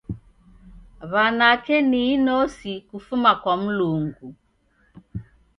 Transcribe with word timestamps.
Wanake 1.11 1.81
ni 1.81 2.13
inosi 2.13 2.81
kufuma 2.81 3.35
kwa 3.35 3.57
mlungu. 3.57 4.35